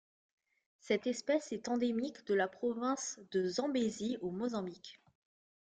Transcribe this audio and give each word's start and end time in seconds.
Cette 0.79 1.05
espèce 1.05 1.51
est 1.51 1.67
endémique 1.69 2.25
de 2.25 2.33
la 2.33 2.47
province 2.47 3.19
de 3.29 3.43
Zambézie 3.45 4.17
au 4.21 4.31
Mozambique. 4.31 4.99